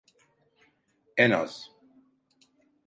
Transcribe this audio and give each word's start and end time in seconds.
En 1.15 1.31
az. 1.31 1.71